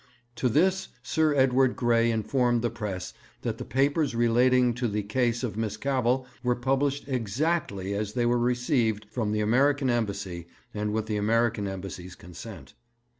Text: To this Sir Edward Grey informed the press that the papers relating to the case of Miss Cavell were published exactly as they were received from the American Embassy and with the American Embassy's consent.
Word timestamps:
To 0.37 0.49
this 0.49 0.87
Sir 1.03 1.35
Edward 1.35 1.75
Grey 1.75 2.09
informed 2.09 2.63
the 2.63 2.71
press 2.71 3.13
that 3.43 3.59
the 3.59 3.63
papers 3.63 4.15
relating 4.15 4.73
to 4.73 4.87
the 4.87 5.03
case 5.03 5.43
of 5.43 5.55
Miss 5.55 5.77
Cavell 5.77 6.25
were 6.41 6.55
published 6.55 7.07
exactly 7.07 7.93
as 7.93 8.13
they 8.13 8.25
were 8.25 8.39
received 8.39 9.05
from 9.11 9.31
the 9.31 9.41
American 9.41 9.91
Embassy 9.91 10.47
and 10.73 10.91
with 10.91 11.05
the 11.05 11.17
American 11.17 11.67
Embassy's 11.67 12.15
consent. 12.15 12.73